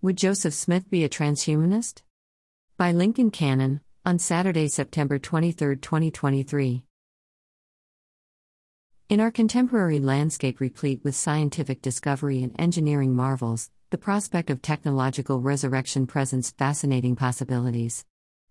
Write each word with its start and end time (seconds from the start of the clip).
Would 0.00 0.16
Joseph 0.16 0.54
Smith 0.54 0.88
be 0.88 1.02
a 1.02 1.08
transhumanist? 1.08 2.02
By 2.76 2.92
Lincoln 2.92 3.32
Cannon, 3.32 3.80
on 4.06 4.20
Saturday, 4.20 4.68
September 4.68 5.18
23, 5.18 5.74
2023. 5.74 6.84
In 9.08 9.18
our 9.18 9.32
contemporary 9.32 9.98
landscape 9.98 10.60
replete 10.60 11.00
with 11.02 11.16
scientific 11.16 11.82
discovery 11.82 12.44
and 12.44 12.54
engineering 12.60 13.12
marvels, 13.16 13.70
the 13.90 13.98
prospect 13.98 14.50
of 14.50 14.62
technological 14.62 15.40
resurrection 15.40 16.06
presents 16.06 16.52
fascinating 16.52 17.16
possibilities. 17.16 18.04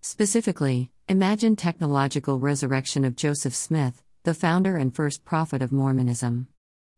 Specifically, 0.00 0.92
imagine 1.08 1.56
technological 1.56 2.38
resurrection 2.38 3.04
of 3.04 3.16
Joseph 3.16 3.56
Smith, 3.56 4.04
the 4.22 4.32
founder 4.32 4.76
and 4.76 4.94
first 4.94 5.24
prophet 5.24 5.60
of 5.60 5.72
Mormonism. 5.72 6.46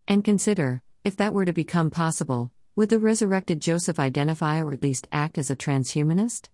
And 0.07 0.23
consider, 0.23 0.83
if 1.03 1.17
that 1.17 1.33
were 1.33 1.47
to 1.47 1.53
become 1.55 1.91
possible, 1.91 2.51
would 2.77 2.89
the 2.89 2.99
resurrected 2.99 3.61
Joseph 3.61 4.01
identify 4.01 4.61
or 4.61 4.73
at 4.73 4.83
least 4.83 5.07
act 5.13 5.39
as 5.39 5.49
a 5.49 5.55
transhumanist? 5.55 6.49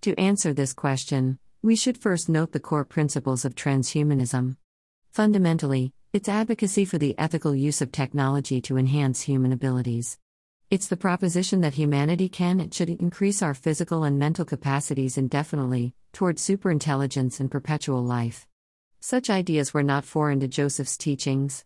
To 0.00 0.18
answer 0.18 0.52
this 0.52 0.72
question, 0.72 1.38
we 1.62 1.76
should 1.76 1.96
first 1.96 2.28
note 2.28 2.50
the 2.50 2.58
core 2.58 2.84
principles 2.84 3.44
of 3.44 3.54
transhumanism. 3.54 4.56
Fundamentally, 5.12 5.92
it's 6.12 6.28
advocacy 6.28 6.84
for 6.84 6.98
the 6.98 7.16
ethical 7.18 7.54
use 7.54 7.80
of 7.80 7.92
technology 7.92 8.60
to 8.62 8.76
enhance 8.76 9.20
human 9.20 9.52
abilities. 9.52 10.18
It's 10.70 10.88
the 10.88 10.96
proposition 10.96 11.60
that 11.60 11.74
humanity 11.74 12.28
can 12.28 12.58
and 12.58 12.74
should 12.74 12.90
increase 12.90 13.40
our 13.40 13.54
physical 13.54 14.02
and 14.02 14.18
mental 14.18 14.44
capacities 14.44 15.16
indefinitely, 15.16 15.94
toward 16.12 16.38
superintelligence 16.38 17.38
and 17.38 17.50
perpetual 17.50 18.02
life. 18.02 18.48
Such 18.98 19.30
ideas 19.30 19.72
were 19.72 19.84
not 19.84 20.04
foreign 20.04 20.40
to 20.40 20.48
Joseph's 20.48 20.96
teachings. 20.96 21.64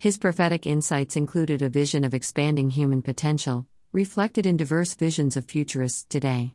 His 0.00 0.16
prophetic 0.16 0.66
insights 0.66 1.14
included 1.14 1.60
a 1.60 1.68
vision 1.68 2.04
of 2.04 2.14
expanding 2.14 2.70
human 2.70 3.02
potential, 3.02 3.66
reflected 3.92 4.46
in 4.46 4.56
diverse 4.56 4.94
visions 4.94 5.36
of 5.36 5.44
futurists 5.44 6.06
today. 6.08 6.54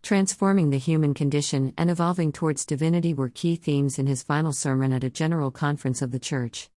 Transforming 0.00 0.70
the 0.70 0.78
human 0.78 1.12
condition 1.12 1.74
and 1.76 1.90
evolving 1.90 2.30
towards 2.30 2.64
divinity 2.64 3.12
were 3.12 3.30
key 3.30 3.56
themes 3.56 3.98
in 3.98 4.06
his 4.06 4.22
final 4.22 4.52
sermon 4.52 4.92
at 4.92 5.02
a 5.02 5.10
general 5.10 5.50
conference 5.50 6.02
of 6.02 6.12
the 6.12 6.20
Church. 6.20 6.70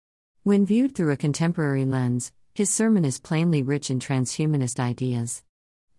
When 0.42 0.64
viewed 0.64 0.94
through 0.94 1.12
a 1.12 1.18
contemporary 1.18 1.84
lens, 1.84 2.32
his 2.54 2.70
sermon 2.70 3.04
is 3.04 3.20
plainly 3.20 3.62
rich 3.62 3.90
in 3.90 3.98
transhumanist 3.98 4.80
ideas. 4.80 5.42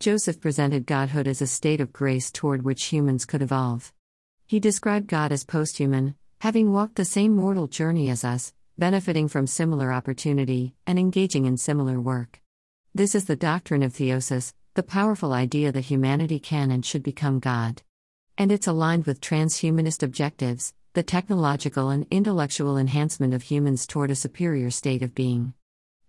Joseph 0.00 0.40
presented 0.40 0.84
godhood 0.84 1.28
as 1.28 1.40
a 1.40 1.46
state 1.46 1.80
of 1.80 1.92
grace 1.92 2.32
toward 2.32 2.64
which 2.64 2.86
humans 2.86 3.24
could 3.24 3.40
evolve. 3.40 3.92
He 4.48 4.58
described 4.58 5.06
God 5.06 5.30
as 5.30 5.44
posthuman, 5.44 6.16
having 6.40 6.72
walked 6.72 6.96
the 6.96 7.04
same 7.04 7.36
mortal 7.36 7.68
journey 7.68 8.10
as 8.10 8.24
us, 8.24 8.52
benefiting 8.78 9.26
from 9.28 9.46
similar 9.46 9.92
opportunity, 9.92 10.74
and 10.86 10.98
engaging 10.98 11.46
in 11.46 11.56
similar 11.56 12.00
work. 12.00 12.40
This 12.94 13.14
is 13.14 13.24
the 13.24 13.36
doctrine 13.36 13.82
of 13.82 13.92
theosis, 13.92 14.54
the 14.74 14.82
powerful 14.82 15.32
idea 15.32 15.72
that 15.72 15.86
humanity 15.86 16.38
can 16.38 16.70
and 16.70 16.86
should 16.86 17.02
become 17.02 17.40
God. 17.40 17.82
And 18.38 18.52
it's 18.52 18.68
aligned 18.68 19.06
with 19.06 19.20
transhumanist 19.20 20.02
objectives, 20.04 20.72
the 20.94 21.02
technological 21.02 21.90
and 21.90 22.06
intellectual 22.10 22.78
enhancement 22.78 23.34
of 23.34 23.42
humans 23.42 23.86
toward 23.86 24.10
a 24.10 24.14
superior 24.14 24.70
state 24.70 25.02
of 25.02 25.14
being. 25.14 25.54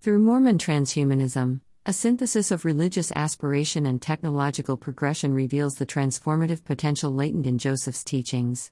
Through 0.01 0.19
Mormon 0.19 0.59
transhumanism, 0.59 1.61
a 1.85 1.93
synthesis 1.93 2.51
of 2.51 2.65
religious 2.65 3.11
aspiration 3.15 3.87
and 3.87 3.99
technological 3.99 4.77
progression 4.77 5.33
reveals 5.33 5.75
the 5.75 5.87
transformative 5.87 6.63
potential 6.63 7.11
latent 7.11 7.47
in 7.47 7.57
Joseph's 7.57 8.03
teachings. 8.03 8.71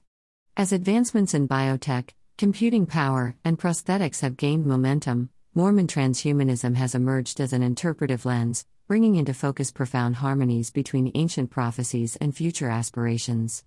As 0.56 0.72
advancements 0.72 1.34
in 1.34 1.48
biotech, 1.48 2.10
Computing 2.38 2.86
power 2.86 3.34
and 3.44 3.58
prosthetics 3.58 4.20
have 4.20 4.36
gained 4.36 4.64
momentum. 4.64 5.28
Mormon 5.56 5.88
transhumanism 5.88 6.76
has 6.76 6.94
emerged 6.94 7.40
as 7.40 7.52
an 7.52 7.64
interpretive 7.64 8.24
lens, 8.24 8.64
bringing 8.86 9.16
into 9.16 9.34
focus 9.34 9.72
profound 9.72 10.14
harmonies 10.14 10.70
between 10.70 11.10
ancient 11.16 11.50
prophecies 11.50 12.14
and 12.20 12.36
future 12.36 12.68
aspirations. 12.68 13.64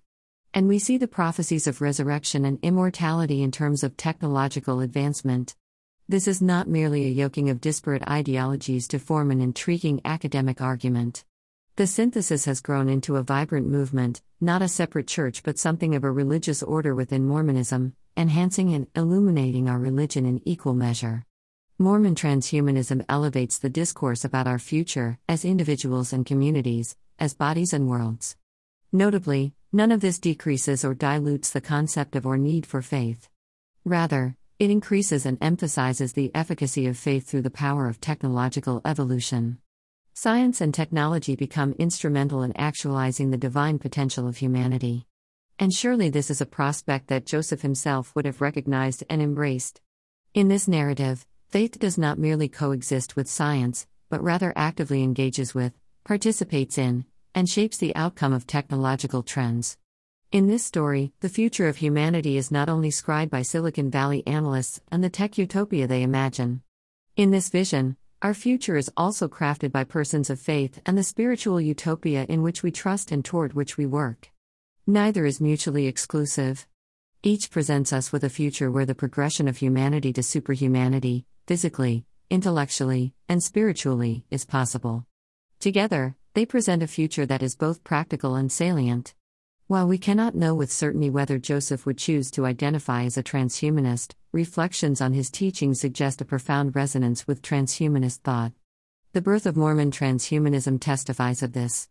And 0.54 0.68
we 0.68 0.78
see 0.78 0.96
the 0.96 1.06
prophecies 1.06 1.66
of 1.66 1.82
resurrection 1.82 2.46
and 2.46 2.58
immortality 2.62 3.42
in 3.42 3.50
terms 3.50 3.84
of 3.84 3.98
technological 3.98 4.80
advancement. 4.80 5.54
This 6.08 6.26
is 6.26 6.40
not 6.40 6.66
merely 6.66 7.04
a 7.04 7.10
yoking 7.10 7.50
of 7.50 7.60
disparate 7.60 8.08
ideologies 8.08 8.88
to 8.88 8.98
form 8.98 9.30
an 9.30 9.42
intriguing 9.42 10.00
academic 10.02 10.62
argument. 10.62 11.26
The 11.76 11.86
synthesis 11.86 12.46
has 12.46 12.62
grown 12.62 12.88
into 12.88 13.16
a 13.16 13.22
vibrant 13.22 13.66
movement, 13.66 14.22
not 14.40 14.62
a 14.62 14.68
separate 14.68 15.08
church 15.08 15.42
but 15.42 15.58
something 15.58 15.94
of 15.94 16.04
a 16.04 16.10
religious 16.10 16.62
order 16.62 16.94
within 16.94 17.28
Mormonism, 17.28 17.96
enhancing 18.16 18.74
and 18.74 18.86
illuminating 18.94 19.68
our 19.68 19.78
religion 19.78 20.26
in 20.26 20.40
equal 20.44 20.74
measure. 20.74 21.24
Mormon 21.78 22.14
transhumanism 22.14 23.04
elevates 23.08 23.58
the 23.58 23.70
discourse 23.70 24.24
about 24.24 24.46
our 24.46 24.58
future, 24.58 25.18
as 25.28 25.44
individuals 25.44 26.12
and 26.12 26.26
communities, 26.26 26.96
as 27.18 27.34
bodies 27.34 27.72
and 27.72 27.88
worlds. 27.88 28.36
Notably, 28.92 29.54
none 29.72 29.90
of 29.90 30.00
this 30.00 30.18
decreases 30.18 30.84
or 30.84 30.94
dilutes 30.94 31.50
the 31.50 31.60
concept 31.60 32.14
of 32.14 32.26
or 32.26 32.36
need 32.36 32.66
for 32.66 32.82
faith. 32.82 33.28
Rather, 33.84 34.36
it 34.58 34.70
increases 34.70 35.26
and 35.26 35.38
emphasizes 35.40 36.12
the 36.12 36.30
efficacy 36.34 36.86
of 36.86 36.96
faith 36.96 37.26
through 37.26 37.42
the 37.42 37.50
power 37.50 37.88
of 37.88 38.00
technological 38.00 38.80
evolution. 38.84 39.58
Science 40.14 40.60
and 40.60 40.74
technology 40.74 41.34
become 41.34 41.74
instrumental 41.78 42.42
in 42.42 42.56
actualizing 42.56 43.30
the 43.30 43.38
divine 43.38 43.78
potential 43.78 44.28
of 44.28 44.36
humanity. 44.36 45.06
And 45.58 45.72
surely 45.72 46.08
this 46.08 46.30
is 46.30 46.40
a 46.40 46.46
prospect 46.46 47.08
that 47.08 47.26
Joseph 47.26 47.62
himself 47.62 48.14
would 48.14 48.24
have 48.24 48.40
recognized 48.40 49.04
and 49.08 49.22
embraced. 49.22 49.80
In 50.34 50.48
this 50.48 50.66
narrative, 50.66 51.26
faith 51.48 51.78
does 51.78 51.98
not 51.98 52.18
merely 52.18 52.48
coexist 52.48 53.16
with 53.16 53.28
science, 53.28 53.86
but 54.08 54.22
rather 54.22 54.52
actively 54.56 55.02
engages 55.02 55.54
with, 55.54 55.72
participates 56.04 56.78
in, 56.78 57.04
and 57.34 57.48
shapes 57.48 57.76
the 57.76 57.94
outcome 57.94 58.32
of 58.32 58.46
technological 58.46 59.22
trends. 59.22 59.76
In 60.32 60.46
this 60.48 60.64
story, 60.64 61.12
the 61.20 61.28
future 61.28 61.68
of 61.68 61.76
humanity 61.76 62.38
is 62.38 62.50
not 62.50 62.70
only 62.70 62.90
scried 62.90 63.28
by 63.28 63.42
Silicon 63.42 63.90
Valley 63.90 64.26
analysts 64.26 64.80
and 64.90 65.04
the 65.04 65.10
tech 65.10 65.36
utopia 65.36 65.86
they 65.86 66.02
imagine. 66.02 66.62
In 67.16 67.30
this 67.30 67.50
vision, 67.50 67.96
our 68.22 68.32
future 68.32 68.76
is 68.76 68.90
also 68.96 69.28
crafted 69.28 69.72
by 69.72 69.84
persons 69.84 70.30
of 70.30 70.40
faith 70.40 70.80
and 70.86 70.96
the 70.96 71.02
spiritual 71.02 71.60
utopia 71.60 72.24
in 72.30 72.42
which 72.42 72.62
we 72.62 72.70
trust 72.70 73.12
and 73.12 73.22
toward 73.22 73.52
which 73.52 73.76
we 73.76 73.84
work. 73.84 74.31
Neither 74.92 75.24
is 75.24 75.40
mutually 75.40 75.86
exclusive. 75.86 76.66
Each 77.22 77.50
presents 77.50 77.94
us 77.94 78.12
with 78.12 78.24
a 78.24 78.28
future 78.28 78.70
where 78.70 78.84
the 78.84 78.94
progression 78.94 79.48
of 79.48 79.56
humanity 79.56 80.12
to 80.12 80.22
superhumanity, 80.22 81.24
physically, 81.46 82.04
intellectually, 82.28 83.14
and 83.26 83.42
spiritually, 83.42 84.26
is 84.30 84.44
possible. 84.44 85.06
Together, 85.60 86.14
they 86.34 86.44
present 86.44 86.82
a 86.82 86.86
future 86.86 87.24
that 87.24 87.42
is 87.42 87.56
both 87.56 87.82
practical 87.82 88.34
and 88.34 88.52
salient. 88.52 89.14
While 89.66 89.88
we 89.88 89.96
cannot 89.96 90.34
know 90.34 90.54
with 90.54 90.70
certainty 90.70 91.08
whether 91.08 91.38
Joseph 91.38 91.86
would 91.86 91.96
choose 91.96 92.30
to 92.32 92.44
identify 92.44 93.04
as 93.04 93.16
a 93.16 93.22
transhumanist, 93.22 94.12
reflections 94.30 95.00
on 95.00 95.14
his 95.14 95.30
teachings 95.30 95.80
suggest 95.80 96.20
a 96.20 96.26
profound 96.26 96.76
resonance 96.76 97.26
with 97.26 97.40
transhumanist 97.40 98.18
thought. 98.18 98.52
The 99.14 99.22
birth 99.22 99.46
of 99.46 99.56
Mormon 99.56 99.90
transhumanism 99.90 100.78
testifies 100.82 101.42
of 101.42 101.54
this. 101.54 101.88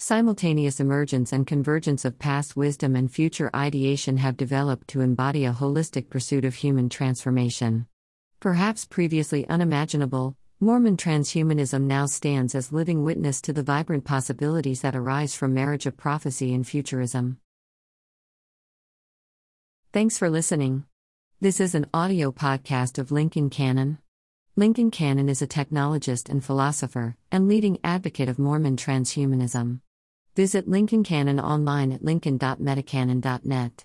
Simultaneous 0.00 0.78
emergence 0.78 1.32
and 1.32 1.44
convergence 1.44 2.04
of 2.04 2.20
past 2.20 2.56
wisdom 2.56 2.94
and 2.94 3.10
future 3.10 3.50
ideation 3.52 4.16
have 4.18 4.36
developed 4.36 4.86
to 4.86 5.00
embody 5.00 5.44
a 5.44 5.52
holistic 5.52 6.08
pursuit 6.08 6.44
of 6.44 6.54
human 6.54 6.88
transformation. 6.88 7.84
Perhaps 8.38 8.84
previously 8.84 9.44
unimaginable, 9.48 10.36
Mormon 10.60 10.96
transhumanism 10.96 11.82
now 11.82 12.06
stands 12.06 12.54
as 12.54 12.70
living 12.70 13.02
witness 13.02 13.40
to 13.40 13.52
the 13.52 13.64
vibrant 13.64 14.04
possibilities 14.04 14.82
that 14.82 14.94
arise 14.94 15.34
from 15.34 15.52
marriage 15.52 15.84
of 15.84 15.96
prophecy 15.96 16.54
and 16.54 16.64
futurism. 16.64 17.38
Thanks 19.92 20.16
for 20.16 20.30
listening. 20.30 20.84
This 21.40 21.58
is 21.58 21.74
an 21.74 21.86
audio 21.92 22.30
podcast 22.30 22.98
of 22.98 23.10
Lincoln 23.10 23.50
Cannon. 23.50 23.98
Lincoln 24.54 24.92
Cannon 24.92 25.28
is 25.28 25.42
a 25.42 25.48
technologist 25.48 26.28
and 26.28 26.44
philosopher, 26.44 27.16
and 27.32 27.48
leading 27.48 27.80
advocate 27.82 28.28
of 28.28 28.38
Mormon 28.38 28.76
transhumanism. 28.76 29.80
Visit 30.38 30.68
Lincoln 30.68 31.02
Cannon 31.02 31.40
online 31.40 31.90
at 31.90 32.04
lincoln.metacannon.net. 32.04 33.84